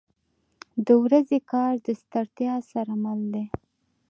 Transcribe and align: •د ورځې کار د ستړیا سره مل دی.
•د 0.85 0.87
ورځې 1.03 1.39
کار 1.51 1.73
د 1.85 1.87
ستړیا 2.01 2.55
سره 2.71 2.93
مل 3.03 3.19
دی. 3.33 3.45